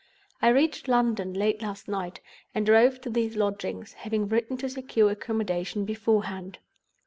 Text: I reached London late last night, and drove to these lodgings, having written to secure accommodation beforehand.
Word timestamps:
I 0.41 0.49
reached 0.49 0.87
London 0.87 1.31
late 1.35 1.61
last 1.61 1.87
night, 1.87 2.21
and 2.55 2.65
drove 2.65 3.01
to 3.01 3.09
these 3.11 3.35
lodgings, 3.35 3.93
having 3.93 4.27
written 4.27 4.57
to 4.57 4.67
secure 4.67 5.11
accommodation 5.11 5.85
beforehand. 5.85 6.57